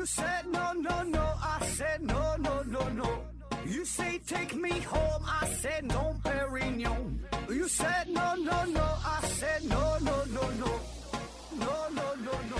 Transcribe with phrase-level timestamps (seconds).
[0.00, 1.20] You said no, no, no.
[1.42, 3.20] I said no, no, no, no.
[3.66, 5.22] You say take me home.
[5.26, 7.18] I said no, Perignon.
[7.50, 8.80] You said no, no, no.
[8.80, 10.80] I said no, no, no, no.
[11.52, 12.56] No, no, no, no.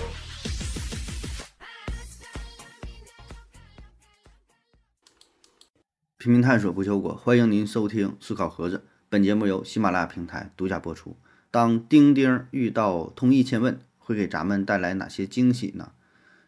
[6.19, 8.85] 拼命探索不求果，欢迎您收听思考盒子。
[9.09, 11.17] 本节目由喜马拉雅平台独家播出。
[11.49, 15.93] 当钉钉遇到通义千问，会给咱们带来哪些惊喜呢？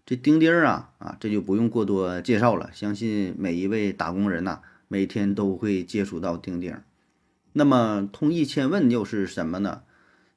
[0.05, 2.69] 这钉钉啊啊，这就不用过多介绍了。
[2.73, 6.75] 相信每一位打工人呐，每天都会接触到钉钉。
[7.53, 9.83] 那么通义千问又是什么呢？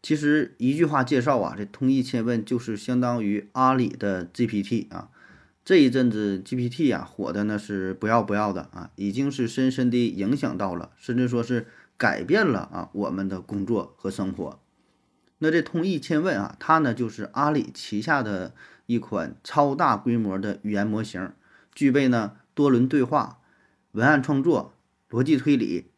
[0.02, 5.09] 其实一句话介绍啊，这通义千问就是相当于阿里的 GPT 啊。
[5.65, 14.61] 这一阵子 GPT 呀火的那是不要不要的啊，已经是深深地影响到了，甚至说是改变了啊我们的工作和生活。
[15.38, 18.55] 那这通义千问啊，它呢就是阿里旗下的
[18.86, 21.33] 一款超大规模的语言模型，
[21.74, 23.41] 具备呢多轮对话、
[23.92, 24.72] 文案创作、
[25.11, 25.91] 逻辑推理、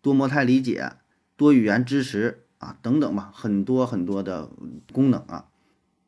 [0.00, 0.92] 多模态理解、
[1.36, 4.50] 多语言支持啊等等吧，很多很多的
[4.92, 5.46] 功能啊。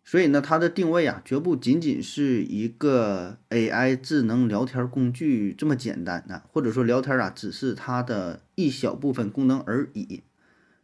[0.02, 10.22] 所以呢，它的定位啊，绝不仅仅是一个 AI 智能聊天工具这么简单啊，或者说聊天啊，只是它的一小部分功能而已。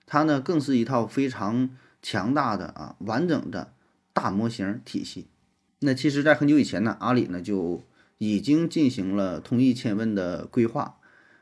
[0.05, 1.70] 它呢，更是一套非常
[2.05, 3.73] 强大的啊，完整的
[4.13, 5.27] 大模型体系。
[5.81, 7.83] 那其实，在很久以前呢，阿里呢就
[8.19, 10.99] 已经进行了通义千问的规划。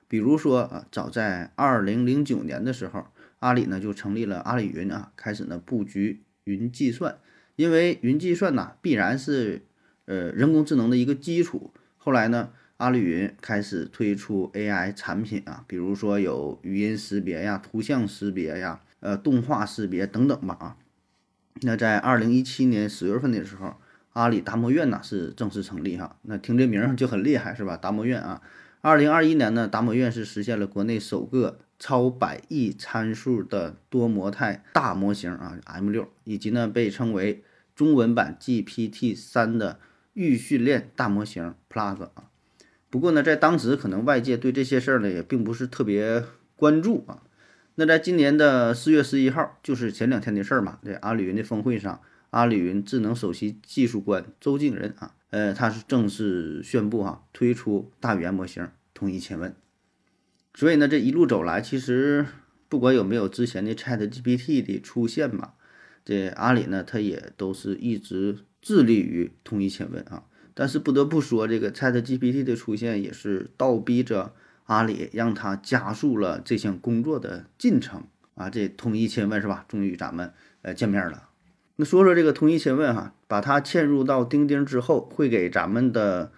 [0.06, 3.06] 比如说啊，早在二零零九年的时候，
[3.40, 7.18] 阿里呢就成立了阿里云啊，开始呢布局云计算。
[7.56, 9.62] 因为云计算呐，必然是
[10.04, 11.72] 呃人工智能的一个基础。
[11.98, 20.76] 后来呢，阿里云开始推出 AI 产品啊，比如说有语音识别呀、图像识别呀、呃动画识别等等吧啊。
[21.60, 23.74] 那在二零一七年十月份的时候，
[24.14, 26.16] 阿里达摩院呢是正式成立哈。
[26.22, 27.76] 那听这名就很厉害是吧？
[27.76, 28.40] 达摩院啊。
[28.80, 37.44] 二零二一年呢，达摩院是实现了国内首个超百亿参数的多模态大模型啊，M 六，以及呢被称为
[37.76, 39.78] 中文版 GPT 三的
[40.14, 42.24] 预训练大模型 Plus 啊。
[42.90, 46.24] 不过呢，在当时可能外界对这些事儿呢也并不是特别
[46.56, 47.22] 关注啊。
[47.76, 52.00] 那在今年的四月十一号，就是前两天的事儿嘛，在阿里云的峰会上，
[52.30, 55.14] 阿里云智能首席技术官周敬仁啊。
[55.30, 59.54] 呃，他是正式宣布哈，推出大语言模型通义千问。
[60.54, 62.26] 所以呢，这一路走来，其实
[62.68, 65.54] 不管有没有之前的 Chat GPT 的出现嘛，
[66.04, 70.24] 这阿里呢，它也都是一直致力于通义千问啊。
[70.52, 74.34] 但是不得不说，这个 Chat GPT 的出现也是倒逼着
[74.64, 78.48] 阿里，让它加速了这项工作的进程啊。
[78.48, 79.64] 这通义千问是吧？
[79.68, 81.28] 终于咱们呃见面了。
[81.76, 86.30] 那说说这个通义千问哈，把它嵌入到钉钉之后，会给咱们的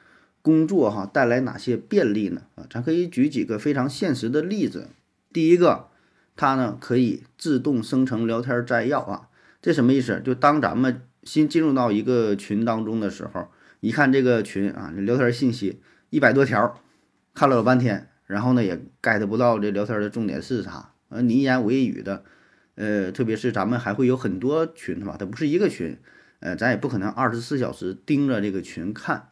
[0.42, 2.42] 工作哈带来哪些便利呢？
[2.54, 4.88] 啊，咱可以举几个非常现实的例子。
[5.32, 5.88] 第一个，
[6.36, 9.28] 它呢可以自动生成聊天摘要啊，
[9.60, 10.22] 这什么意思？
[10.24, 13.48] 就当咱们新进入到一个群当中的时候，
[13.80, 15.80] 一看这个群啊，聊天信息
[16.10, 16.80] 一百多条，
[17.34, 22.24] 看了老半天，然后呢也 get 不到这聊天的重点是啥，呃，你一言我一语的。
[22.76, 25.16] 呃，特别是咱们还会有很多群，是吧？
[25.16, 25.96] 它不是一个群，
[26.40, 29.28] 呃，咱也不可能二十四小时盯着这个群看。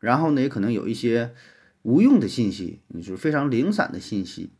[0.00, 1.34] 然后呢，也可能有一些
[1.82, 4.52] 无用的信息，你是非常零散的信息。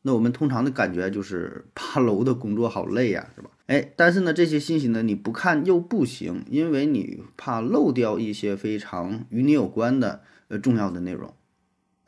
[0.00, 3.50] 那我们通常的感觉就是爬楼的工作好累呀，是吧？
[3.66, 11.34] 哎，但是呢，这些信息呢，你不看又不行，因为你怕漏掉一些非常与你有关的呃重要的内容。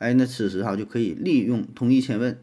[0.01, 2.41] 哎，那此时哈就可以利用通义千问，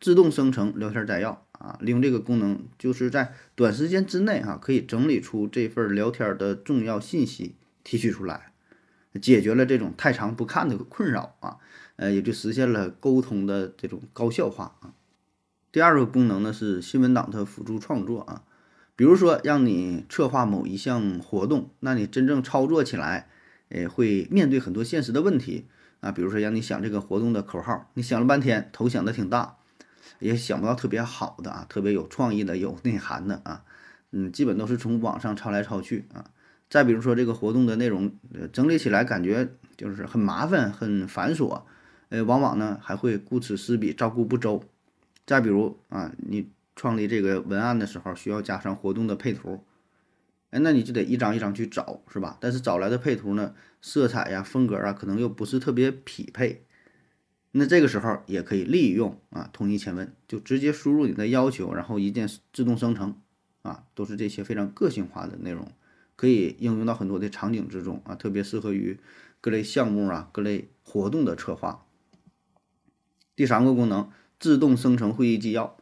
[0.00, 1.44] 自动生成聊天摘要。
[1.58, 8.52] 啊，利用这个功能，就是在短时间之内哈，可以整理出这份聊天的重要信息，提取出来，
[9.22, 11.56] 解决了这种太长不看的困扰啊，
[11.96, 14.92] 呃，也就实现了沟通的这种高效化啊。
[15.72, 18.42] 第二个功能呢是新闻档的辅助创作啊，
[18.94, 23.30] 比如说让你策划某一项活动，那你真正操作起来，
[23.70, 25.64] 诶，会面对很多现实的问题
[26.04, 29.56] 啊，比如说让你想这个活动的口号，你想了半天，头想的挺大。
[30.20, 33.64] 也想不到特别好的啊，特别有创意的、有内涵的啊，
[34.12, 36.24] 嗯，基本都是从网上抄来抄去啊。
[36.70, 41.62] 再比如说这个活动的内容，呃，整理起来感觉就是很麻烦、很繁琐，
[42.10, 44.62] 呃，往往呢还会顾此失彼、照顾不周。
[45.26, 49.64] 再比如啊，你创立这个文案的时候需要加上活动的配图，
[50.54, 52.38] 哎，那你就得一张一张去找，是吧？
[52.40, 56.64] 但是找来的配图呢，色彩呀、风格啊，可能又不是特别匹配。
[57.50, 63.16] 那这个时候也可以利用啊，通义千问，就直接输入你的要求，然后一键自动生成，
[63.62, 65.72] 啊，都是这些非常个性化的内容，
[66.14, 69.00] 可以应用到很多的场景之中啊，特别适合于
[69.40, 71.84] 各类项目啊、各类活动的策划。
[73.34, 74.08] 第三个功能，
[74.38, 75.76] 自动生成会议纪要，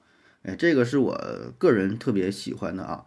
[0.44, 3.04] 哎，这个是我个人特别喜欢的啊。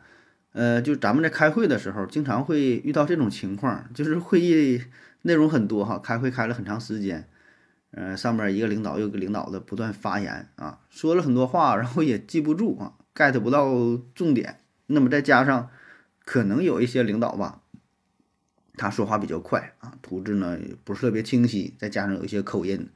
[0.56, 4.82] 呃，就咱们在开会的时候，经常会遇到这种情况，就是会议
[5.24, 7.28] 内容很多哈，开会开了很长时间，
[7.92, 13.68] 呃，上面一个领导又一个领导的不断发言啊，说了很多话，然后也记不住啊，get 不到
[14.16, 14.62] 重点。
[14.88, 15.70] 那么再加上
[16.24, 17.62] 可能有一些领导吧，
[18.78, 22.88] 他说话比较快啊，吐字呢不是特别清晰，再加上有一些口音，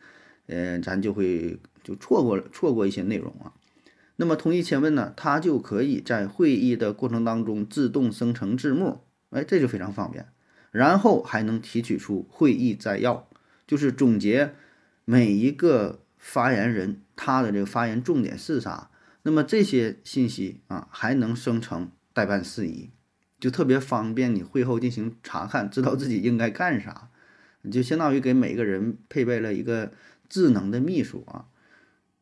[0.48, 3.52] 呃，咱就会就错过了错过一些内容啊。
[4.22, 10.28] 那么同意前问呢，它就可以在会议的过程当中自动生成字幕，哎，这就非常方便。
[10.72, 13.30] 然后还能提取出会议摘要，
[13.66, 14.54] 就是总结
[15.06, 18.92] 每一个发言人他的这个发言重点是啥。
[19.24, 22.90] 那么这些信息啊，还能生成代办事宜，
[23.40, 27.10] 就特别方便你会后进行查看，知道自己应该干啥，
[27.62, 29.94] 你就相当于给每个人配备了一个
[30.28, 31.46] 智能的秘书啊。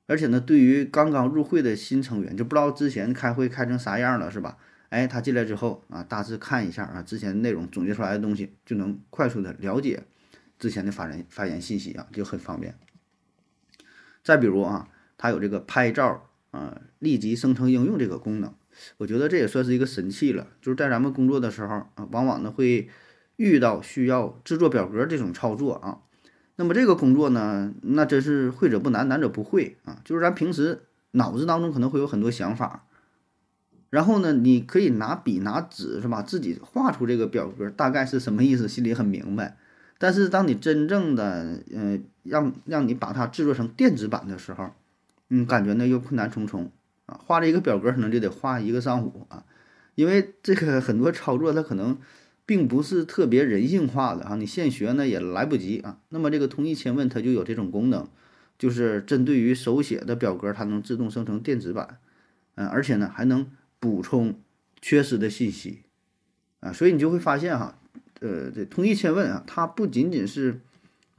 [0.07, 4.57] 而且呢，对于刚刚入会的新成员，就不知道之前开会开成啥样了，是吧？
[4.89, 10.01] 哎，他进来之后啊，大致看一下啊，之前内容总结出来的东西，就能快速的了解
[10.57, 12.73] 之前的发言发言信息啊，就很方便。
[14.23, 14.87] 再比如啊，
[15.17, 18.53] 它有这个拍照啊，立即生成应用这个功能，
[18.95, 20.47] 我觉得这也算是一个神器了。
[20.61, 22.87] 就是在咱们工作的时候啊，往往呢会
[23.35, 25.99] 遇到需要制作表格这种操作啊。
[26.59, 30.01] 那么这个工作呢，那真是会者不难，难者不会啊。
[30.03, 30.81] 就是咱平时
[31.11, 32.85] 脑子当中可能会有很多想法，
[33.91, 39.55] 然后呢，你可以拿笔拿纸是吧，自己画出这个表格大概是什么意思，心里很明白。
[39.99, 44.71] 但是当你真正的嗯让让你把它制作成电子版的时候，
[45.29, 46.71] 嗯，感觉呢又困难重重
[47.05, 47.19] 啊。
[47.23, 49.45] 画这一个表格可能就得画一个上午啊，
[49.93, 51.99] 因为这个很多操作它可能。
[52.47, 55.99] 并不是特别人性化的啊，你现学呢也来不及啊。
[56.09, 58.07] 那么这个通义千问它就有这种功能，
[58.57, 61.99] 就是针对于手写的表格，它能自动生成电子版，
[62.55, 63.51] 嗯，而且呢还能
[63.81, 64.39] 补充
[64.81, 65.81] 缺失的信息
[66.61, 66.71] 啊。
[66.71, 67.77] 所以你就会发现哈，
[68.21, 70.61] 呃，这通义千问啊，它不仅仅是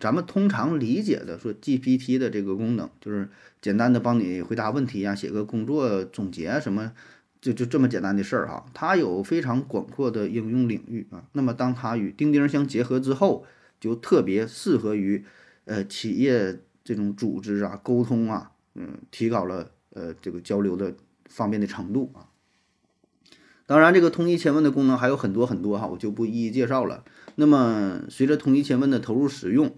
[0.00, 3.28] 咱们通常理解的说 GPT 的这个功能，就是
[3.60, 6.92] 简单的帮你回答问题呀，写个工作总结什么。
[7.40, 11.24] 就就这么简单的事儿哈，它有非常广阔的应用领域啊。
[11.32, 13.46] 那么当它与钉钉相结合之后，
[13.78, 15.24] 就特别适合于
[15.64, 20.94] 呃企业这种组织啊沟通啊，嗯，提高了呃这个交流的
[21.26, 22.26] 方便的程度啊。
[23.66, 27.04] 当然，这个通一千问的功能还有很多很多哈，我就不一一介绍了。
[27.34, 29.76] 那么随着通一千问的投入使用，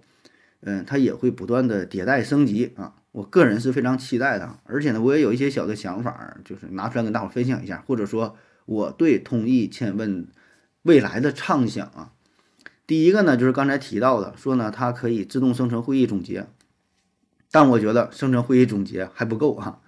[0.60, 2.94] 嗯，它也会不断的迭代升级啊。
[3.12, 8.36] 我个人是非常期待的，而且呢，我也有一些小的想法，就是拿出来跟大伙分享一下，或者说
[8.66, 10.28] 我对通义千问
[10.82, 12.12] 未来的畅想啊。
[12.86, 16.46] 第一个呢，就是刚才提到的，说呢它可以自动生成会议总结，
[17.50, 19.80] 但我觉得生成会议总结还不够啊，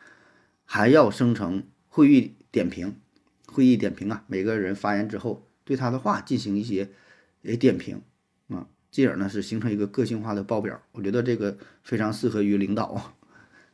[0.65, 2.97] 还要生成会议点评，
[3.47, 6.91] 会议点评啊，每个人发言之后对他的话进行一些
[7.45, 8.03] 诶点评。
[8.93, 13.17] 进而呢是形成一个个性化的报表，我觉得这个非常适合于领导。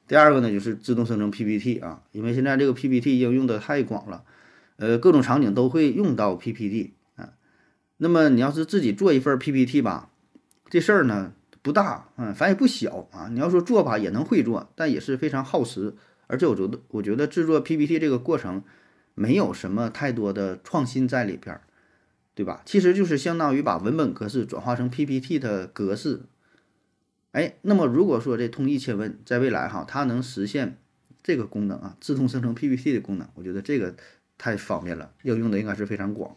[0.06, 4.24] 第二个呢就是自动生成 PPT 啊，因为现在这个 PPT 应用的太广了，
[4.76, 7.34] 呃，各种场景都会用到 PPT 啊。
[7.98, 10.08] 那么你要是自己做一份 PPT 吧，
[10.70, 13.28] 这事儿呢不大，嗯，反正也不小啊。
[13.30, 15.92] 你要说做吧也能会做，但也是非常耗时，
[16.28, 18.62] 而且我觉得我觉得制作 PPT 这个过程
[19.14, 21.60] 没有什么太多的创新在里边儿。
[22.38, 22.62] 对吧？
[22.64, 26.20] 其实就是相当于把文本格式转化成 PPT 的格式。
[27.32, 30.78] 哎，那么如果说这通义千问在未来哈，它能实现
[31.20, 33.96] 这个功能啊，自动生成 PPT 的功能，我觉得这个
[34.38, 36.36] 太方便了，应用的应该是非常广。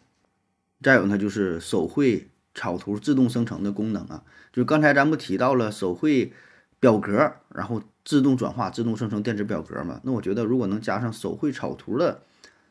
[0.81, 6.33] 再有呢，就是手绘草图自动生成的功能啊，就是刚才咱不提到了手绘
[6.79, 10.01] 表格，然后自动转化、自动生成电子表格嘛？
[10.03, 12.23] 那我觉得如果能加上手绘草图的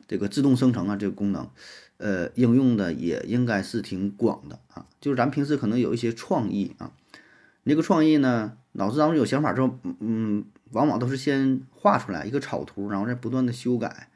[0.05, 1.49] 这个自动生成啊，这个功能。
[2.01, 4.87] 呃，应用的也应该是挺广的啊。
[4.99, 6.91] 就是咱平时可能有一些创意啊，
[7.63, 14.09] 那个创意呢，脑子当中有想法之后，嗯，往往都是先画出来一个草图，然后再不断的修改。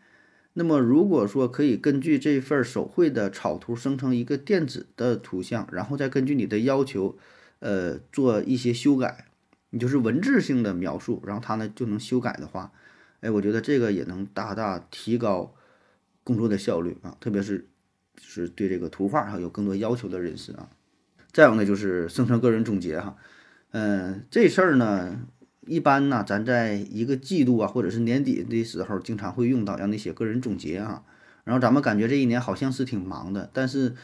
[0.54, 7.18] 那么如果说可以根据这份手绘的草图生成一个电子的图像，然后再根据你的要求，
[7.60, 9.25] 呃，做一些修改，
[9.70, 12.72] 你就是文字性的描述，然后它呢就能修改的话，
[13.22, 15.54] 哎，我觉得这个也能大大提高
[16.24, 17.68] 工作的效率啊，特别是。
[18.17, 20.69] 就是对这个图画哈有更多要求的人士啊，
[21.31, 23.15] 再有呢就是生成个人总结哈，
[23.72, 25.19] 嗯，这事儿呢
[25.65, 31.03] 一般呢咱在一个季度啊或者是年底的时候经常会用到，让你写个人总结啊，
[31.43, 33.95] 然后咱们感觉这一年好像是挺忙的，但是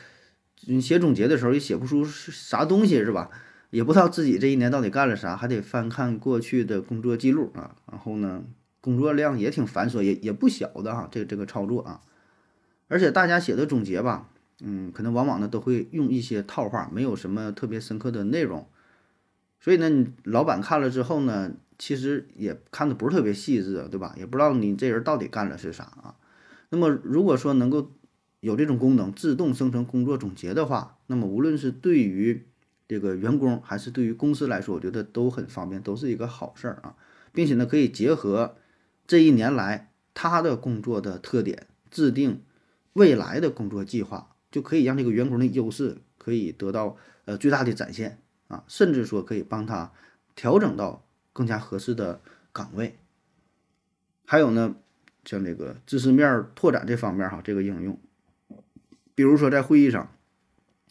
[0.67, 3.29] 你写总结的时候也写不出是啥东西，是吧？
[3.71, 7.73] 也不知道自己这一年到底干了啥，还得翻看过去的工作记录啊。
[7.89, 8.43] 然后呢，
[8.81, 12.01] 工作量也挺繁琐，也也不小的哈，这这个操作啊。
[12.91, 14.27] 而且大家写的总结吧，
[14.59, 18.67] 嗯，可能往往呢都会用一些套话，没有什么特别深刻的内容。
[19.61, 24.13] 所以呢，你老板看了之后呢，其实也看的不是特别细致，对吧？
[24.17, 26.15] 也不知道你这人到底干了是啥啊。
[26.69, 27.91] 那么如果说能够
[28.41, 32.45] 有这种功能，自动生成工作总结的话，那么无论是对于
[32.89, 36.95] 这个员工还是对于公司来说，我觉得都很方便，都是一个好事儿啊，
[37.31, 38.57] 并且呢，可以结合
[39.07, 42.41] 这一年来他的工作的特点，制定
[42.93, 48.19] 未来的工作计划，就可以让这个员工的优势可以得到呃最大的展现。
[48.47, 49.93] 啊，甚至说可以帮他
[50.35, 52.19] 调整到更加合适的
[52.51, 52.97] 岗位。
[54.25, 54.75] 还有呢，
[55.23, 57.97] 像这个知识面拓展这方面哈，这个应用，
[59.15, 60.13] 比如说在会议上，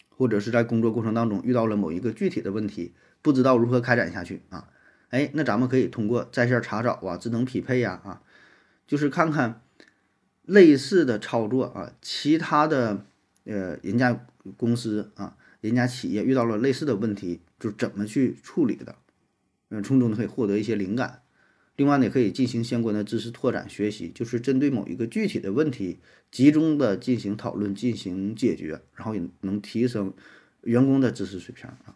[0.09, 4.71] 或者是在工作过程当中遇到了某一个具体的问题，不知道如何开展下去啊，
[5.11, 8.23] 哎，那咱们可以通过在线查找啊、智能匹配呀啊，
[8.87, 9.61] 就是看看
[10.51, 13.05] 类似的操作啊，其他的
[13.45, 14.27] 呃人家
[14.57, 15.37] 公司啊。
[15.61, 18.95] 人家企业遇到了类似的问题，就怎么去处理的？
[19.69, 21.21] 嗯，从中可以获得一些灵感。
[21.77, 25.99] 另外呢，也可以进行相关的知识拓展学习，就是针对某一个具体的问题，
[26.31, 30.15] 集中的进行讨论、进行解决，然后也能提升
[30.63, 31.95] 员工的知识水平啊。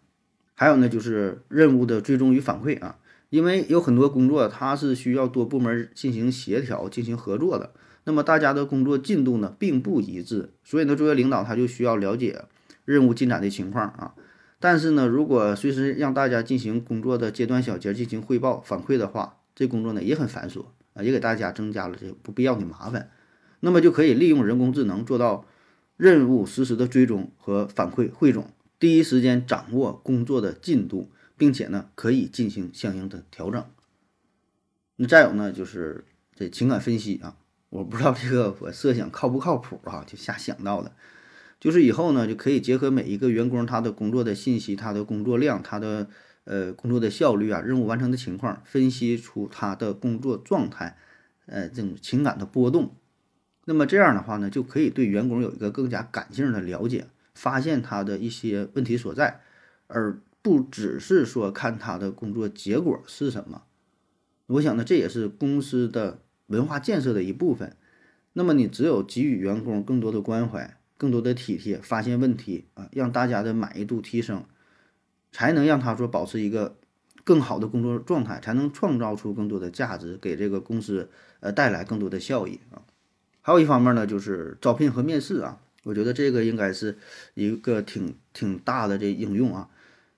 [0.55, 2.99] 还有呢，就是任务的追踪与反馈啊，
[3.31, 7.73] 因为有很多工作它是需要多部门进行协调、进行合作的，
[8.05, 12.45] 那么大家的工作进度呢并不一致，所以呢，作为领导他就需要了解。
[12.85, 14.15] 任务进展的情况啊，
[14.61, 23.11] 但是呢，如果随时让大家进行工作的阶段小结进行汇报反馈的话，这工作呢也很繁琐啊，也给大家增加了这不必要的麻烦。
[23.61, 25.47] 那么就可以利用人工智能做到
[25.97, 33.65] 任务实时的追踪和反馈汇总，第一时间掌握工作的进度，并且呢可以进行相应的调整。
[34.97, 37.39] 那再有呢就是这情感分析啊，
[37.75, 40.93] 我不知道这个我设想靠不靠谱啊，就瞎想到的。
[41.59, 46.07] 就是以后呢，就可以结合每一个员工他的工作的信息、他的工作量、他的
[46.45, 50.97] 呃工作的效率啊、任务完成的情况，分析出他的工作状态，
[51.47, 52.95] 呃这种情感的波动。
[53.65, 59.41] 那么这样的话呢，就可以对员工有一个更加感性的了解，发现他的一些问题所在，
[59.89, 63.63] 而不只是说看他的工作结果是什么。
[64.47, 67.77] 我想呢，这也是公司的文化建设的一部分。
[68.33, 70.77] 那么你只有给予员工更多的关怀。
[70.97, 74.45] 更多的体贴，发现问题啊，让大家的满意度提升，
[75.33, 76.77] 才能让他说保持一个
[77.25, 81.11] 更好的工作状态，才能创造出更多的价值，给这个公司
[81.41, 82.81] 呃带来更多的效益啊。
[83.43, 86.97] 还有一方面呢，就是招聘和面试啊，我觉得这个应该是
[87.35, 89.69] 一个挺挺大的这应用啊。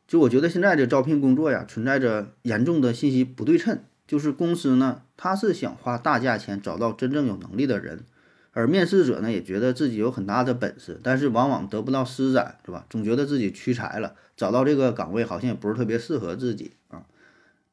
[0.06, 8.04] 就我觉得现在的招聘工作呀，存在着严重的信息不对称，就是公司呢，他是想花大价钱找到真正有能力的人。
[8.52, 12.86] 而面试者呢，也觉得自己有很大的本事，但是往往得不到施展，是吧？
[12.88, 17.04] 总觉得自己屈才了，找到这个岗位好像也不是特别适合自己啊。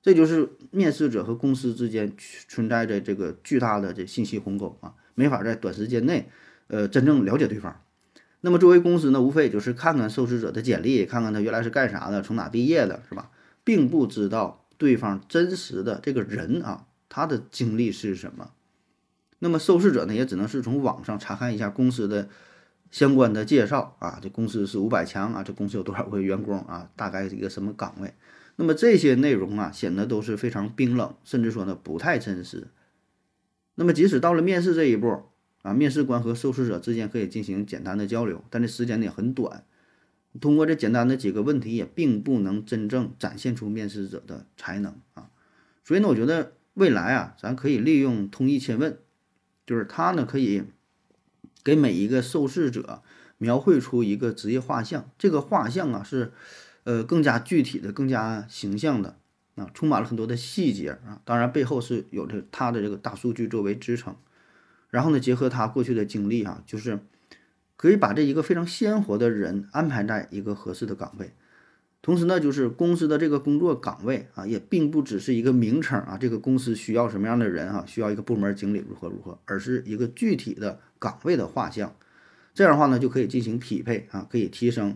[0.02, 2.12] 这就是面试者和公司之间
[2.50, 6.28] 存在着这个巨大的这信息鸿沟啊，没法在短时间内，
[6.68, 7.80] 呃，真正了解对方。
[8.42, 13.32] 那么作为公司呢，无非也就是看看受试者的简历，看看他原来是干啥的，从哪毕业的，是吧？
[13.64, 18.52] 并不知道对方真实的这个人啊，他的经历是什么。
[19.40, 22.28] 那么受试者呢，也只能是从网上查看一下公司的
[22.92, 28.14] 相关的介绍啊，这公司是五百强啊，这公司有多少个员工啊，大概是一个什么岗位？
[28.58, 32.68] 那么这些内容啊，显得都是非常冰冷，甚至说呢不太真实。
[33.76, 35.24] 那么即使到了面试这一步
[35.62, 39.64] 啊，面试官和受试者之间可以进行简单的交流，但这时间呢也很短，
[40.42, 45.30] 通过这简单的几个问题，也并不能真正展现出面试者的才能啊。
[45.84, 48.98] 所以呢，我觉得未来啊，咱可以利用通义千问。
[49.66, 50.64] 就是他呢，可以
[51.64, 53.02] 给每一个受试者
[53.38, 56.34] 描绘出一个职业画像，这个画像啊是
[56.84, 59.18] 呃更加具体的、更加形象的
[59.56, 61.22] 啊，充满了很多的细节啊。
[61.24, 64.18] 当然背后是有着他的这个大数据作为支撑，
[64.90, 67.00] 然后呢，结合他过去的经历啊，就是
[67.84, 71.34] 可以把这一个非常鲜活的人安排在一个合适的岗位。
[72.02, 81.94] 同时呢，就是公司的这个工作岗位啊，也并不只是一个名称啊，这个公司需要什么样的人啊，需要一个部门经理如何如何，而是一个具体的岗位的画像。
[82.54, 84.96] 这样的话呢，就可以进行匹配啊，可以提升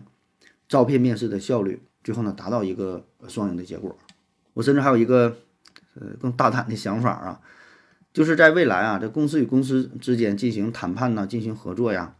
[0.66, 3.98] 招聘面试的效率，最后呢，达到一个双赢的结果。
[4.54, 5.36] 我甚至还有一个
[5.92, 7.42] 呃更大胆的想法啊，
[8.14, 12.14] 就是在未来啊，这公司与公司之间进行谈判呐，进行合作呀，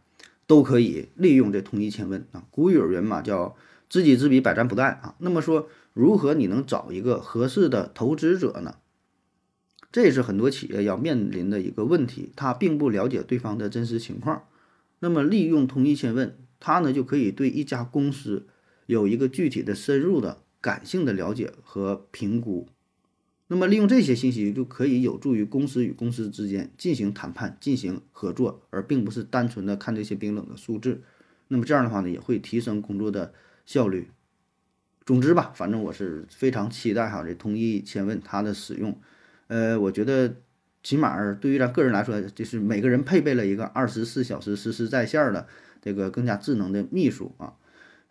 [0.49, 2.43] 都可以利用这通义千问啊。
[2.49, 3.55] 古语有云嘛，叫
[3.87, 5.13] 知己知彼，百战不殆啊。
[5.19, 8.77] 那么说，如何你能找一个合适的投资者呢？
[9.91, 14.45] 这也是很多企业要面临的一个问题，他并不了解对方的真实情况。
[14.97, 18.47] 那么利用通义千问，他呢就可以对一家公司
[18.87, 22.67] 有一个具体的、深入的、感性的了解和评估。
[23.51, 31.01] 那么利用这些信息，就可以有助于公司与公司之间进行谈判、进行合作，而并不是单纯的看这些冰冷的数字。
[31.47, 33.33] 那么这样的话呢，也会提升工作的
[33.65, 34.11] 效率。
[35.03, 38.95] 总之吧，反正我是非常期待哈这通义千问它的使用。
[39.47, 40.35] 呃，我觉得
[40.83, 45.47] 起码对于咱个人来说，就是每个人配备了一个二十四小时实时在线的
[45.81, 47.55] 这个更加智能的秘书啊。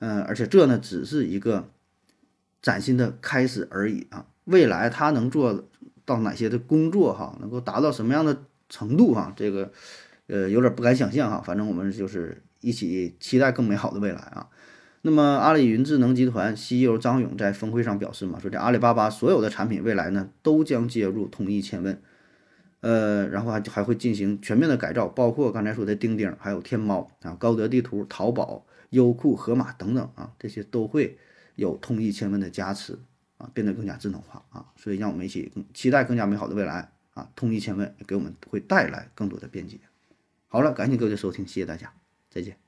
[0.00, 1.70] 嗯，而且这呢，只是一个
[2.60, 4.26] 崭新的开始而已啊。
[4.48, 5.68] 未来他能做
[6.04, 9.32] 到哪些的工作哈，能够达到什么样的程度哈？
[9.36, 9.70] 这个
[10.26, 11.42] 呃有点不敢想象哈。
[11.44, 14.48] 反正我们就是一起期待更美好的未来啊。
[15.02, 22.02] 那么阿里云智能集团 CEO 张勇在峰会上表示嘛，说这阿里巴巴所有的产品未来呢都将接入通义千问，
[22.80, 31.16] 呃，然后还还会进行全面的改造，包括刚才说的钉钉，还有天猫啊、高德地图、淘宝、优酷、盒马等等啊，这些都会
[31.54, 32.98] 有通义千问的加持。
[33.38, 37.30] 啊，变得更加智能化啊，所以让我们一起期待更加美好的未来啊！
[37.34, 39.80] 通义千问给我们会带来更多的便捷。
[40.48, 41.92] 好了，感谢各位的收听，谢谢大家，
[42.30, 42.67] 再见。